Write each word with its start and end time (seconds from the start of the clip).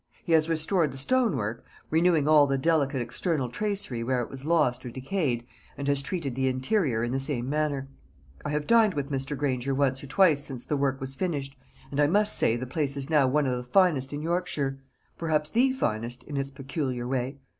He 0.25 0.31
has 0.31 0.49
restored 0.49 0.91
the 0.91 0.97
stonework, 0.97 1.63
renewing 1.91 2.27
all 2.27 2.47
the 2.47 2.57
delicate 2.57 3.03
external 3.03 3.49
tracery 3.49 4.03
where 4.03 4.19
it 4.19 4.31
was 4.31 4.47
lost 4.47 4.83
or 4.83 4.89
decayed, 4.89 5.45
and 5.77 5.87
has 5.87 6.01
treated 6.01 6.33
the 6.33 6.47
interior 6.47 7.03
in 7.03 7.11
the 7.11 7.19
same 7.19 7.47
manner. 7.47 7.87
I 8.43 8.49
have 8.49 8.65
dined 8.65 8.95
with 8.95 9.11
Mr. 9.11 9.37
Granger 9.37 9.75
once 9.75 10.03
or 10.03 10.07
twice 10.07 10.43
since 10.43 10.65
the 10.65 10.75
work 10.75 10.99
was 10.99 11.13
finished, 11.13 11.55
and 11.91 11.99
I 11.99 12.07
must 12.07 12.35
say 12.35 12.55
the 12.57 12.65
place 12.65 12.97
is 12.97 13.11
now 13.11 13.27
one 13.27 13.45
of 13.45 13.55
the 13.55 13.63
finest 13.63 14.11
in 14.11 14.23
Yorkshire 14.23 14.79
perhaps 15.19 15.51
the 15.51 15.71
finest, 15.71 16.23
in 16.23 16.35
its 16.35 16.49
peculiar 16.49 17.07
way. 17.07 17.37